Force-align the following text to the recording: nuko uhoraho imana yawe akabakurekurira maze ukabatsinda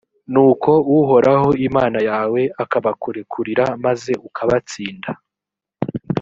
nuko 0.31 0.71
uhoraho 0.97 1.49
imana 1.67 1.99
yawe 2.09 2.41
akabakurekurira 2.63 3.65
maze 3.85 4.11
ukabatsinda 4.27 5.09